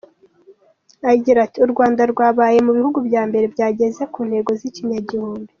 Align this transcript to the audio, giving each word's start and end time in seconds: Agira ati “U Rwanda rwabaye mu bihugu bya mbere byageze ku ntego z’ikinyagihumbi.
Agira 1.11 1.39
ati 1.45 1.57
“U 1.65 1.67
Rwanda 1.73 2.01
rwabaye 2.11 2.57
mu 2.65 2.71
bihugu 2.77 2.97
bya 3.07 3.21
mbere 3.29 3.45
byageze 3.53 4.03
ku 4.13 4.19
ntego 4.27 4.49
z’ikinyagihumbi. 4.59 5.49